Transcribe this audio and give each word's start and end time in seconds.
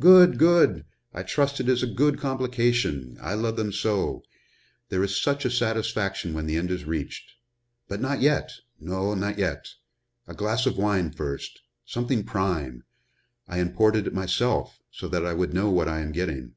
"Good! 0.00 0.38
good! 0.40 0.84
I 1.14 1.22
trust 1.22 1.60
it 1.60 1.68
is 1.68 1.84
a 1.84 1.86
good 1.86 2.18
complication 2.18 3.16
I 3.20 3.34
love 3.34 3.54
them 3.54 3.70
so 3.70 4.24
there 4.88 5.04
is 5.04 5.22
such 5.22 5.44
a 5.44 5.52
satisfaction 5.52 6.34
when 6.34 6.46
the 6.46 6.56
end 6.56 6.72
is 6.72 6.84
reached. 6.84 7.34
But 7.86 8.00
not 8.00 8.20
yet 8.20 8.50
no, 8.80 9.14
not 9.14 9.38
yet. 9.38 9.68
A 10.26 10.34
glass 10.34 10.66
of 10.66 10.78
wine 10.78 11.12
first 11.12 11.60
something 11.86 12.24
prime 12.24 12.82
I 13.46 13.60
imported 13.60 14.08
it 14.08 14.14
myself, 14.14 14.80
so 14.90 15.06
that 15.10 15.24
I 15.24 15.32
would 15.32 15.54
know 15.54 15.70
what 15.70 15.86
I 15.86 16.00
am 16.00 16.10
getting." 16.10 16.54